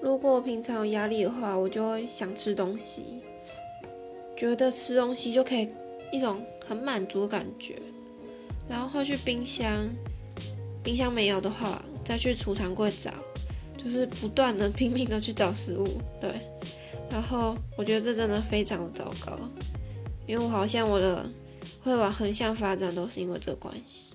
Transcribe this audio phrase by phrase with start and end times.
[0.00, 3.20] 如果我平常有压力的话我就会想吃东西
[4.36, 5.68] 觉得吃东西就可以
[6.12, 7.76] 一种很满足的感觉。
[8.68, 9.88] 然后会去冰箱
[10.82, 13.10] 冰箱没有的话再去储藏柜找
[13.76, 16.30] 就是不断的 拼命的去找食物对。
[17.10, 19.38] 然后我觉得这真的非常的糟糕
[20.26, 21.26] 因为我好像我的
[21.82, 24.12] 会往横向发展都是因为这个关系。